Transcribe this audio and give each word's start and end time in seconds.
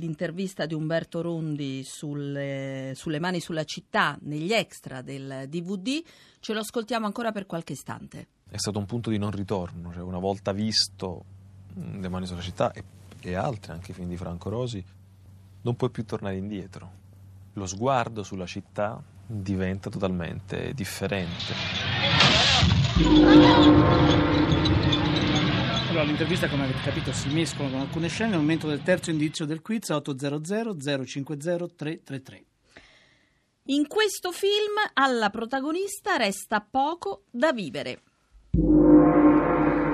L'intervista 0.00 0.64
di 0.64 0.72
Umberto 0.72 1.20
Rondi 1.20 1.84
sulle, 1.84 2.94
sulle, 2.96 3.20
mani 3.20 3.38
sulla 3.38 3.64
città 3.64 4.16
negli 4.22 4.50
extra 4.50 5.02
del 5.02 5.44
DVD 5.46 6.02
ce 6.40 6.54
lo 6.54 6.60
ascoltiamo 6.60 7.04
ancora 7.04 7.32
per 7.32 7.44
qualche 7.44 7.74
istante. 7.74 8.28
È 8.48 8.56
stato 8.56 8.78
un 8.78 8.86
punto 8.86 9.10
di 9.10 9.18
non 9.18 9.30
ritorno, 9.30 9.92
cioè 9.92 10.00
una 10.02 10.18
volta 10.18 10.52
visto 10.52 11.24
mm, 11.78 12.00
Le 12.00 12.08
mani 12.08 12.24
sulla 12.24 12.40
città 12.40 12.72
e, 12.72 12.82
e 13.20 13.34
altri, 13.34 13.72
anche 13.72 13.90
i 13.90 13.94
film 13.94 14.08
di 14.08 14.16
Franco 14.16 14.48
Rosi, 14.48 14.82
non 15.60 15.76
puoi 15.76 15.90
più 15.90 16.06
tornare 16.06 16.36
indietro. 16.36 16.90
Lo 17.52 17.66
sguardo 17.66 18.22
sulla 18.22 18.46
città 18.46 19.02
diventa 19.26 19.90
totalmente 19.90 20.72
differente. 20.72 21.52
Allora, 26.00 26.16
l'intervista, 26.16 26.48
come 26.48 26.64
avete 26.64 26.80
capito, 26.80 27.12
si 27.12 27.28
mescola 27.28 27.68
con 27.68 27.80
alcune 27.80 28.08
scene. 28.08 28.30
Nel 28.30 28.38
momento 28.38 28.66
del 28.66 28.82
terzo 28.82 29.10
indizio 29.10 29.44
del 29.44 29.60
quiz 29.60 29.90
800 29.90 31.04
050 31.04 31.66
333. 31.76 32.44
In 33.64 33.86
questo 33.86 34.32
film 34.32 34.76
alla 34.94 35.28
protagonista 35.28 36.16
resta 36.16 36.62
poco 36.62 37.24
da 37.30 37.52
vivere. 37.52 38.00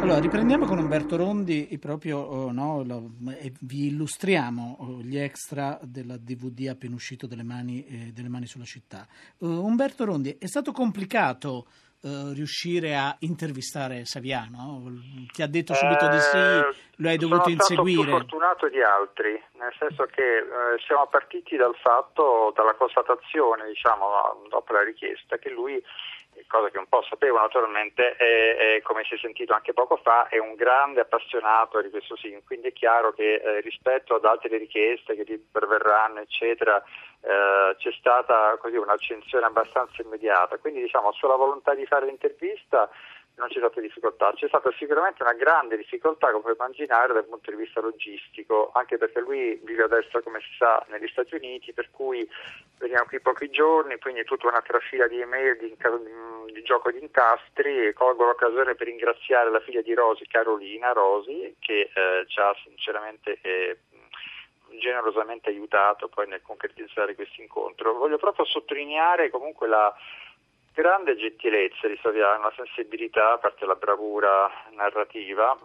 Allora, 0.00 0.20
riprendiamo 0.20 0.66
con 0.66 0.78
Umberto 0.78 1.16
Rondi 1.16 1.76
proprio, 1.80 2.18
oh, 2.18 2.52
no, 2.52 2.84
lo, 2.84 3.14
e 3.36 3.52
vi 3.62 3.88
illustriamo 3.88 4.76
oh, 4.78 5.02
gli 5.02 5.18
extra 5.18 5.80
della 5.82 6.16
DVD 6.16 6.68
appena 6.68 6.94
uscito 6.94 7.26
delle 7.26 7.42
mani, 7.42 7.84
eh, 7.84 8.12
delle 8.12 8.28
mani 8.28 8.46
sulla 8.46 8.64
città. 8.64 9.04
Uh, 9.38 9.48
Umberto 9.48 10.04
Rondi, 10.04 10.36
è 10.38 10.46
stato 10.46 10.70
complicato 10.70 11.66
Uh, 12.00 12.32
riuscire 12.32 12.94
a 12.94 13.16
intervistare 13.20 14.04
Saviano? 14.04 14.84
Ti 15.32 15.42
ha 15.42 15.48
detto 15.48 15.74
subito 15.74 16.06
di 16.06 16.18
sì, 16.20 16.38
lo 17.02 17.08
hai 17.08 17.16
dovuto 17.16 17.50
inseguire? 17.50 18.04
Sono 18.04 18.18
più 18.18 18.28
fortunato 18.28 18.68
di 18.68 18.80
altri, 18.80 19.42
nel 19.58 19.74
senso 19.76 20.06
che 20.06 20.36
eh, 20.36 20.44
siamo 20.86 21.08
partiti 21.08 21.56
dal 21.56 21.74
fatto, 21.74 22.52
dalla 22.54 22.74
constatazione, 22.74 23.66
diciamo, 23.66 24.46
dopo 24.48 24.72
la 24.74 24.84
richiesta, 24.84 25.38
che 25.38 25.50
lui 25.50 25.82
cosa 26.46 26.70
che 26.70 26.78
un 26.78 26.86
po' 26.86 27.02
sapevo 27.08 27.38
naturalmente, 27.38 28.14
è, 28.16 28.76
è, 28.76 28.82
come 28.82 29.02
si 29.04 29.14
è 29.14 29.18
sentito 29.18 29.54
anche 29.54 29.72
poco 29.72 29.96
fa, 29.96 30.28
è 30.28 30.38
un 30.38 30.54
grande 30.54 31.00
appassionato 31.00 31.80
di 31.82 31.90
questo 31.90 32.14
film, 32.16 32.40
quindi 32.44 32.68
è 32.68 32.72
chiaro 32.72 33.12
che 33.12 33.34
eh, 33.34 33.60
rispetto 33.60 34.14
ad 34.14 34.24
altre 34.24 34.56
richieste 34.56 35.14
che 35.16 35.24
gli 35.26 35.38
perverranno, 35.38 36.20
eccetera, 36.20 36.82
eh, 37.20 37.74
c'è 37.76 37.92
stata 37.98 38.56
così 38.60 38.76
un'accensione 38.76 39.46
abbastanza 39.46 40.02
immediata. 40.02 40.58
Quindi 40.58 40.80
diciamo 40.80 41.12
sulla 41.12 41.36
volontà 41.36 41.74
di 41.74 41.86
fare 41.86 42.06
l'intervista 42.06 42.88
non 43.38 43.48
c'è 43.48 43.58
stata 43.58 43.80
difficoltà, 43.80 44.32
c'è 44.34 44.48
stata 44.48 44.70
sicuramente 44.76 45.22
una 45.22 45.32
grande 45.32 45.76
difficoltà, 45.76 46.30
come 46.30 46.42
puoi 46.42 46.54
immaginare, 46.58 47.12
dal 47.12 47.24
punto 47.24 47.50
di 47.50 47.56
vista 47.56 47.80
logistico, 47.80 48.70
anche 48.74 48.98
perché 48.98 49.20
lui 49.20 49.60
vive 49.64 49.84
adesso, 49.84 50.20
come 50.22 50.40
si 50.40 50.56
sa, 50.58 50.84
negli 50.88 51.06
Stati 51.08 51.36
Uniti, 51.36 51.72
per 51.72 51.88
cui 51.90 52.28
veniamo 52.78 53.06
qui 53.06 53.20
pochi 53.20 53.48
giorni, 53.48 53.98
quindi 53.98 54.24
tutta 54.24 54.48
una 54.48 54.60
trafila 54.60 55.06
di 55.06 55.20
email, 55.20 55.56
di, 55.56 55.76
di 56.52 56.62
gioco 56.62 56.90
di 56.90 57.00
incastri 57.00 57.86
e 57.86 57.92
colgo 57.92 58.24
l'occasione 58.26 58.74
per 58.74 58.88
ringraziare 58.88 59.50
la 59.50 59.60
figlia 59.60 59.82
di 59.82 59.94
Rosi, 59.94 60.26
Carolina 60.26 60.92
Rosi, 60.92 61.54
che 61.60 61.90
eh, 61.94 62.24
ci 62.26 62.40
ha 62.40 62.52
sinceramente 62.64 63.38
eh, 63.40 63.78
generosamente 64.78 65.50
aiutato 65.50 66.08
poi 66.08 66.26
nel 66.26 66.42
concretizzare 66.42 67.14
questo 67.14 67.40
incontro. 67.42 67.94
Voglio 67.94 68.18
proprio 68.18 68.44
sottolineare 68.44 69.30
comunque 69.30 69.68
la 69.68 69.94
grande 70.72 71.16
gentilezza 71.16 71.88
di 71.88 71.98
Saviano, 72.00 72.38
una 72.38 72.52
sensibilità, 72.56 73.32
a 73.32 73.38
parte 73.38 73.66
la 73.66 73.74
bravura 73.74 74.50
narrativa 74.70 75.56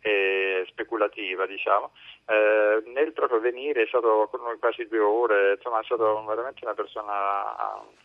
e 0.00 0.64
speculativa, 0.68 1.46
diciamo, 1.46 1.92
eh, 2.26 2.82
nel 2.90 3.12
proprio 3.12 3.40
venire 3.40 3.82
è 3.82 3.86
stato 3.86 4.28
con 4.30 4.40
noi 4.42 4.58
quasi 4.58 4.86
due 4.86 5.00
ore, 5.00 5.54
insomma 5.54 5.80
è 5.80 5.84
stato 5.84 6.24
veramente 6.24 6.64
una 6.64 6.74
persona 6.74 7.12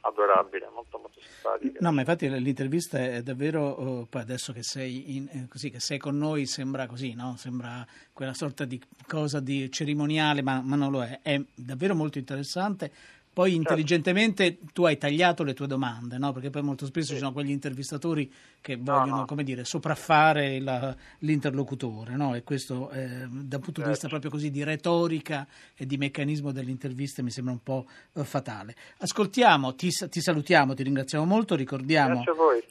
adorabile, 0.01 0.69
molto 0.73 0.97
molto 0.97 1.19
simpatica. 1.19 1.79
No, 1.81 1.91
ma 1.91 2.01
infatti 2.01 2.29
l'intervista 2.29 2.97
è 2.97 3.21
davvero, 3.21 3.61
oh, 3.61 4.07
poi 4.09 4.21
adesso 4.21 4.51
che 4.51 4.63
sei, 4.63 5.15
in, 5.15 5.27
eh, 5.31 5.47
così, 5.49 5.69
che 5.69 5.79
sei 5.79 5.97
con 5.97 6.17
noi 6.17 6.45
sembra 6.45 6.87
così, 6.87 7.13
no? 7.13 7.35
Sembra 7.37 7.85
quella 8.13 8.33
sorta 8.33 8.65
di 8.65 8.81
cosa 9.07 9.39
di 9.39 9.71
cerimoniale, 9.71 10.41
ma, 10.41 10.61
ma 10.63 10.75
non 10.75 10.91
lo 10.91 11.01
è, 11.01 11.19
è 11.21 11.39
davvero 11.55 11.95
molto 11.95 12.17
interessante 12.17 12.91
poi 13.35 13.51
certo. 13.51 13.73
intelligentemente 13.73 14.59
tu 14.71 14.85
hai 14.85 14.97
tagliato 14.97 15.43
le 15.43 15.53
tue 15.53 15.67
domande, 15.67 16.17
no? 16.17 16.31
perché 16.31 16.49
poi 16.49 16.61
molto 16.61 16.85
spesso 16.85 17.07
sì. 17.07 17.13
ci 17.15 17.19
sono 17.19 17.33
quegli 17.33 17.49
intervistatori 17.49 18.31
che 18.61 18.77
vogliono 18.77 19.05
no, 19.07 19.15
no. 19.17 19.25
Come 19.25 19.43
dire, 19.43 19.65
sopraffare 19.65 20.61
la, 20.61 20.95
l'interlocutore 21.19 22.15
no? 22.15 22.33
e 22.33 22.43
questo 22.43 22.89
eh, 22.91 23.27
dal 23.27 23.59
punto 23.59 23.81
certo. 23.81 23.81
di 23.81 23.87
vista 23.89 24.07
certo. 24.07 24.07
proprio 24.07 24.31
così 24.31 24.51
di 24.51 24.63
retorica 24.63 25.45
e 25.75 25.85
di 25.85 25.97
meccanismo 25.97 26.53
delle 26.53 26.71
interviste 26.71 27.21
mi 27.21 27.29
sembra 27.29 27.51
un 27.51 27.61
po' 27.61 27.85
eh, 28.13 28.23
fatale. 28.23 28.73
Ascoltiamo, 28.99 29.75
ti, 29.75 29.89
ti, 29.89 30.21
salutiamo, 30.21 30.73
ti 30.73 30.83
ringraziamo 30.83 31.25
molto, 31.25 31.55
ricordiamo, 31.55 32.23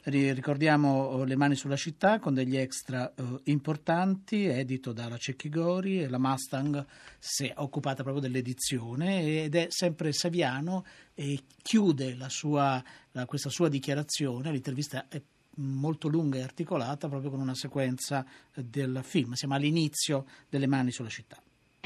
ri, 0.05 0.33
ricordiamo 0.33 1.03
oh, 1.03 1.23
Le 1.25 1.35
mani 1.35 1.53
sulla 1.53 1.75
città 1.75 2.17
con 2.17 2.33
degli 2.33 2.57
extra 2.57 3.13
eh, 3.13 3.23
importanti, 3.43 4.45
edito 4.45 4.93
dalla 4.93 5.17
Cecchigori 5.17 6.01
e 6.01 6.09
la 6.09 6.17
Mustang 6.17 6.83
si 7.19 7.45
è 7.45 7.53
occupata 7.57 8.01
proprio 8.01 8.23
dell'edizione 8.23 9.43
ed 9.43 9.53
è 9.53 9.67
sempre 9.69 10.11
Saviano 10.11 10.53
Milano 10.55 10.85
e 11.13 11.43
chiude 11.61 12.15
la 12.15 12.29
sua, 12.29 12.81
la, 13.11 13.25
questa 13.25 13.49
sua 13.49 13.69
dichiarazione, 13.69 14.51
l'intervista 14.51 15.05
è 15.07 15.21
molto 15.57 16.07
lunga 16.07 16.37
e 16.37 16.41
articolata 16.41 17.07
proprio 17.07 17.29
con 17.29 17.39
una 17.39 17.55
sequenza 17.55 18.25
del 18.53 19.01
film, 19.03 19.33
siamo 19.33 19.53
all'inizio 19.53 20.25
delle 20.49 20.67
mani 20.67 20.91
sulla 20.91 21.09
città. 21.09 21.37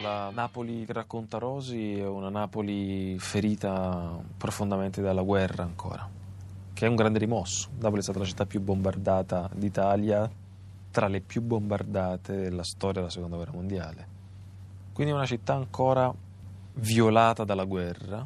La 0.02 0.30
Napoli 0.32 0.86
che 0.86 0.94
racconta 0.94 1.38
Rosi 1.38 1.98
è 1.98 2.08
una 2.08 2.30
Napoli 2.30 3.18
ferita 3.20 4.18
profondamente 4.38 5.02
dalla 5.02 5.22
guerra 5.22 5.64
ancora, 5.64 6.10
che 6.74 6.86
è 6.86 6.90
un 6.90 6.96
grande 6.96 7.20
rimosso. 7.20 7.70
Napoli 7.80 8.00
è 8.00 8.04
stata 8.04 8.20
la 8.20 8.26
città 8.26 8.46
più 8.46 8.62
bombardata 8.62 9.50
d'Italia, 9.54 10.30
tra 10.92 11.08
le 11.08 11.20
più 11.20 11.42
bombardate 11.42 12.36
della 12.36 12.64
storia 12.64 13.02
della 13.02 13.12
seconda 13.12 13.36
guerra 13.36 13.52
mondiale. 13.52 14.08
Quindi 14.94 15.14
è 15.14 15.16
una 15.16 15.28
città 15.28 15.54
ancora 15.54 16.12
violata 16.76 17.44
dalla 17.44 17.66
guerra, 17.66 18.26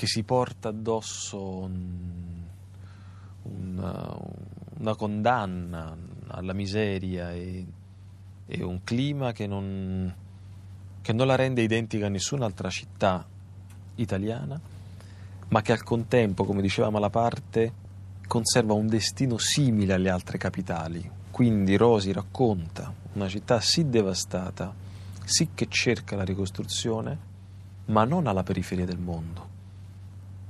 che 0.00 0.06
si 0.06 0.22
porta 0.22 0.70
addosso 0.70 1.58
un, 1.58 2.42
una, 3.42 4.16
una, 4.78 4.96
condanna 4.96 5.94
alla 6.28 6.54
miseria 6.54 7.32
e, 7.32 7.66
e 8.46 8.62
un 8.62 8.82
clima 8.82 9.32
che 9.32 9.46
non, 9.46 10.10
che 11.02 11.12
non 11.12 11.26
la 11.26 11.34
rende 11.34 11.60
identica 11.60 12.06
a 12.06 12.08
nessun'altra 12.08 12.70
città 12.70 13.26
italiana, 13.96 14.58
ma 15.48 15.60
che 15.60 15.72
al 15.72 15.82
contempo, 15.82 16.46
come 16.46 16.62
diceva 16.62 16.88
Malaparte, 16.88 17.72
conserva 18.26 18.72
un 18.72 18.86
destino 18.86 19.36
simile 19.36 19.92
alle 19.92 20.08
altre 20.08 20.38
capitali. 20.38 21.10
Quindi 21.30 21.76
Rosi 21.76 22.10
racconta 22.10 22.90
una 23.12 23.28
città 23.28 23.60
sì 23.60 23.90
devastata, 23.90 24.74
sì 25.22 25.50
che 25.54 25.66
cerca 25.68 26.16
la 26.16 26.24
ricostruzione, 26.24 27.18
ma 27.84 28.04
non 28.04 28.26
alla 28.26 28.42
periferia 28.42 28.86
del 28.86 28.98
mondo 28.98 29.50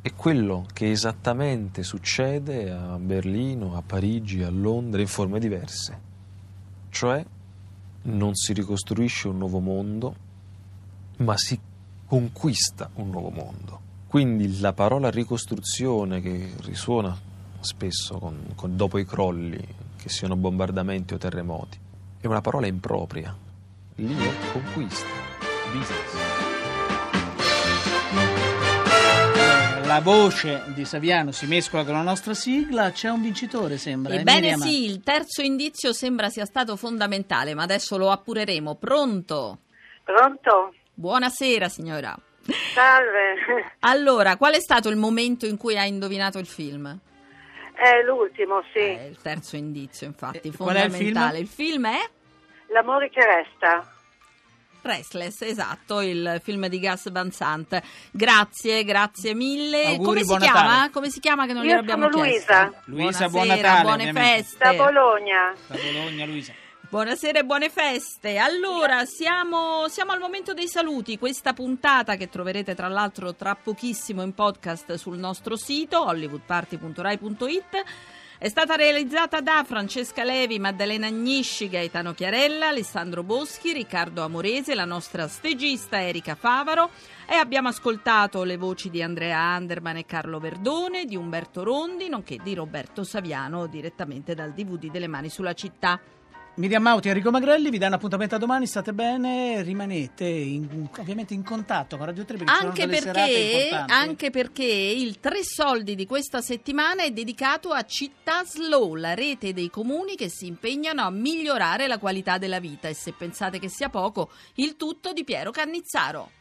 è 0.03 0.15
quello 0.15 0.67
che 0.73 0.91
esattamente 0.91 1.83
succede 1.83 2.71
a 2.71 2.99
Berlino, 2.99 3.77
a 3.77 3.83
Parigi, 3.83 4.43
a 4.43 4.51
Londra 4.51 5.01
in 5.01 5.07
forme 5.07 5.39
diverse. 5.39 6.09
Cioè 6.89 7.25
non 8.03 8.35
si 8.35 8.53
ricostruisce 8.55 9.29
un 9.29 9.39
nuovo 9.39 9.59
mondo, 9.61 10.15
ma 11.19 11.37
si 11.37 11.59
conquista 12.07 12.89
un 12.95 13.11
nuovo 13.11 13.31
mondo. 13.31 13.81
Quindi 14.07 14.59
la 14.59 14.73
parola 14.73 15.11
ricostruzione 15.11 16.21
che 16.21 16.55
risuona 16.63 17.17
spesso 17.61 18.19
con, 18.19 18.53
con, 18.55 18.77
dopo 18.77 18.99
i 18.99 19.05
crolli, 19.05 19.63
che 19.97 20.09
siano 20.09 20.35
bombardamenti 20.35 21.15
o 21.15 21.19
terremoti, 21.19 21.79
è 22.21 22.27
una 22.27 22.41
parola 22.41 22.67
impropria. 22.67 23.37
Lì 23.97 24.17
è 24.17 24.53
conquista, 24.53 25.07
business. 25.73 26.50
La 29.91 30.01
voce 30.01 30.63
di 30.69 30.85
Saviano 30.85 31.33
si 31.33 31.47
mescola 31.47 31.83
con 31.83 31.95
la 31.95 32.03
nostra 32.03 32.33
sigla, 32.33 32.93
c'è 32.93 33.09
un 33.09 33.23
vincitore 33.23 33.77
sembra. 33.77 34.15
Ebbene 34.15 34.57
sì, 34.57 34.85
il 34.85 35.03
terzo 35.03 35.43
indizio 35.43 35.93
sembra 35.93 36.29
sia 36.29 36.45
stato 36.45 36.77
fondamentale, 36.77 37.55
ma 37.55 37.65
adesso 37.65 37.99
lo 37.99 38.13
appureremo. 38.13 38.77
Pronto? 38.77 39.59
Pronto? 40.05 40.75
Buonasera 40.95 41.69
signora. 41.69 42.17
Salve. 42.73 43.35
Allora, 43.81 44.37
qual 44.37 44.55
è 44.55 44.61
stato 44.61 44.91
il 44.91 44.97
momento 44.97 45.45
in 45.45 45.57
cui 45.57 45.77
ha 45.77 45.85
indovinato 45.85 46.39
il 46.39 46.47
film? 46.47 46.97
È 47.75 48.03
l'ultimo, 48.05 48.63
sì. 48.73 48.79
È 48.79 49.07
il 49.11 49.19
terzo 49.21 49.57
indizio, 49.57 50.07
infatti, 50.07 50.51
eh, 50.51 50.53
fondamentale. 50.53 51.41
Il 51.41 51.49
film? 51.49 51.67
il 51.67 51.83
film 51.83 51.87
è? 51.89 52.11
L'amore 52.69 53.11
che 53.11 53.25
resta. 53.25 53.85
Restless, 54.83 55.43
esatto, 55.43 56.01
il 56.01 56.41
film 56.43 56.67
di 56.69 56.79
Gas 56.79 57.11
Van 57.11 57.31
Sant. 57.31 57.81
Grazie, 58.11 58.85
grazie 58.85 59.35
mille. 59.35 59.85
Auguri, 59.87 60.23
Come 60.25 60.39
si 60.41 60.45
chiama? 60.45 60.63
Natale. 60.63 60.91
Come 60.91 61.11
si 61.11 61.21
chiama 61.21 61.47
che 61.47 61.53
non 61.53 61.63
Io 61.63 61.69
glielo 61.69 61.81
abbiamo 61.81 62.11
sono 62.11 62.25
chiesto? 62.25 62.53
Luisa. 62.53 62.83
Luisa, 62.85 63.29
buon 63.29 63.47
Natale. 63.47 63.83
buone 63.83 64.13
feste. 64.13 64.59
Da 64.59 64.73
Bologna. 64.75 65.55
Da 65.67 65.77
Bologna, 65.77 66.25
Luisa. 66.27 66.53
Buonasera 66.91 67.39
e 67.39 67.45
buone 67.45 67.71
feste. 67.71 68.37
Allora, 68.39 69.05
siamo, 69.05 69.87
siamo, 69.89 70.11
al 70.11 70.19
momento 70.19 70.55
dei 70.55 70.67
saluti. 70.67 71.19
Questa 71.19 71.53
puntata 71.53 72.17
che 72.17 72.29
troverete 72.29 72.75
tra 72.75 72.89
l'altro 72.89 73.33
tra 73.37 73.55
pochissimo 73.55 74.23
in 74.23 74.35
podcast 74.35 74.95
sul 74.95 75.17
nostro 75.17 75.57
sito 75.57 76.05
hollywoodparty.rai.it 76.05 77.85
è 78.41 78.49
stata 78.49 78.75
realizzata 78.75 79.43
da 79.43 79.63
Francesca 79.67 80.25
Levi, 80.25 80.59
Maddalena 80.59 81.09
Agnisci, 81.09 81.69
Gaetano 81.69 82.15
Chiarella, 82.15 82.69
Alessandro 82.69 83.23
Boschi, 83.23 83.75
Riccardo 83.75 84.23
Amorese, 84.23 84.75
la 84.75 84.87
nostra 84.87 85.29
stagista 85.29 86.01
Erika 86.01 86.35
Favaro 86.35 86.89
e 87.29 87.35
abbiamo 87.35 87.69
ascoltato 87.69 88.43
le 88.45 88.57
voci 88.57 88.89
di 88.89 89.03
Andrea 89.03 89.39
Anderman 89.39 89.99
e 89.99 90.07
Carlo 90.07 90.39
Verdone, 90.39 91.05
di 91.05 91.17
Umberto 91.17 91.63
Rondi, 91.63 92.09
nonché 92.09 92.39
di 92.43 92.55
Roberto 92.55 93.05
Saviano 93.05 93.67
direttamente 93.67 94.35
dal 94.35 94.55
DVD 94.55 94.91
delle 94.91 95.07
mani 95.07 95.29
sulla 95.29 95.53
città. 95.53 96.01
Miriam 96.61 96.83
Mauti 96.83 97.07
e 97.09 97.13
Enrico 97.13 97.31
Magrelli 97.31 97.71
vi 97.71 97.79
danno 97.79 97.95
appuntamento 97.95 98.35
a 98.35 98.39
domani, 98.39 98.67
state 98.67 98.93
bene, 98.93 99.63
rimanete 99.63 100.27
in, 100.27 100.89
ovviamente 100.99 101.33
in 101.33 101.43
contatto 101.43 101.97
con 101.97 102.05
Radio 102.05 102.27
3 102.27 102.37
perché 102.37 102.53
anche 102.53 102.87
perché, 102.87 103.85
anche 103.87 104.31
perché 104.31 104.65
il 104.65 105.21
Tre 105.21 105.43
Soldi 105.43 105.95
di 105.95 106.05
questa 106.05 106.43
settimana 106.43 107.03
è 107.03 107.13
dedicato 107.13 107.71
a 107.71 107.83
Città 107.85 108.45
Slow, 108.45 108.95
la 108.95 109.15
rete 109.15 109.55
dei 109.55 109.71
comuni 109.71 110.17
che 110.17 110.29
si 110.29 110.49
impegnano 110.49 111.01
a 111.01 111.11
migliorare 111.11 111.87
la 111.87 111.99
qualità 111.99 112.37
della 112.37 112.61
vita 112.61 112.89
e 112.89 112.95
se 112.95 113.15
pensate 113.17 113.59
che 113.59 113.71
sia 113.71 113.89
poco, 113.89 114.31
il 114.57 114.77
tutto 114.77 115.15
di 115.15 115.25
Piero 115.25 115.51
Cannizzaro. 115.53 116.40